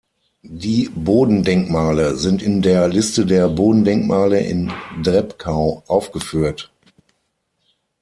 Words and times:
Die 0.41 0.89
Bodendenkmale 0.95 2.15
sind 2.15 2.41
in 2.41 2.63
der 2.63 2.87
Liste 2.87 3.23
der 3.23 3.47
Bodendenkmale 3.49 4.39
in 4.41 4.73
Drebkau 5.03 5.83
aufgeführt. 5.85 6.71